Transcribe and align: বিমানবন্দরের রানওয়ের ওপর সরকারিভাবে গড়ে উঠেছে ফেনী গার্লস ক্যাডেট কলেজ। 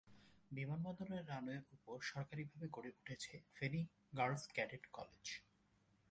বিমানবন্দরের 0.51 1.23
রানওয়ের 1.27 1.65
ওপর 1.73 1.97
সরকারিভাবে 2.11 2.67
গড়ে 2.71 2.91
উঠেছে 2.99 3.33
ফেনী 3.53 3.81
গার্লস 4.17 4.43
ক্যাডেট 4.55 4.83
কলেজ। 4.93 5.25